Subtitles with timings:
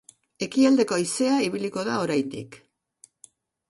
[0.45, 2.63] Ekialdeko haizea ibiliko da oraindik.